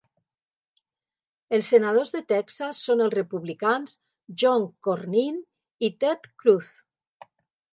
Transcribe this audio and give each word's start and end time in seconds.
Els 1.57 1.67
senadors 1.73 2.13
de 2.15 2.21
Texas 2.33 2.79
són 2.87 3.05
els 3.07 3.15
republicans 3.17 3.93
John 4.45 4.67
Cornyn 4.89 5.41
i 5.89 5.93
Ted 6.05 6.31
Cruz. 6.45 6.73